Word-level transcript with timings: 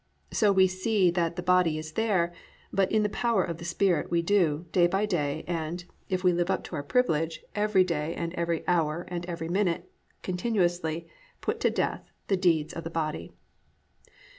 So 0.31 0.51
we 0.51 0.65
see 0.65 1.11
that 1.11 1.35
the 1.35 1.43
body 1.43 1.77
is 1.77 1.91
there, 1.91 2.33
but 2.73 2.91
in 2.91 3.03
the 3.03 3.09
power 3.09 3.43
of 3.43 3.59
the 3.59 3.65
Spirit 3.65 4.09
we 4.09 4.23
do, 4.23 4.65
day 4.71 4.87
by 4.87 5.05
day 5.05 5.43
and 5.45 5.85
(if 6.09 6.23
we 6.23 6.33
live 6.33 6.49
up 6.49 6.63
to 6.63 6.75
our 6.75 6.81
privilege) 6.81 7.43
every 7.53 7.83
day 7.83 8.15
and 8.15 8.33
every 8.33 8.67
hour 8.67 9.05
and 9.09 9.27
every 9.27 9.47
minute, 9.47 9.91
continuously 10.23 11.07
"put 11.39 11.59
to 11.59 11.69
death 11.69 12.09
the 12.29 12.35
deeds 12.35 12.73
of 12.73 12.83
the 12.83 12.89
body." 12.89 13.31